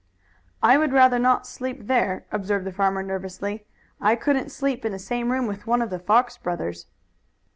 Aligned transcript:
"I 0.63 0.79
would 0.79 0.93
rather 0.93 1.19
not 1.19 1.45
sleep 1.45 1.85
there," 1.85 2.25
observed 2.31 2.65
the 2.65 2.71
farmer 2.71 3.03
nervously. 3.03 3.67
"I 4.01 4.15
couldn't 4.15 4.49
sleep 4.49 4.83
in 4.83 4.93
the 4.93 4.97
same 4.97 5.31
room 5.31 5.45
with 5.45 5.67
one 5.67 5.83
of 5.83 5.91
the 5.91 5.99
Fox 5.99 6.37
brothers." 6.37 6.87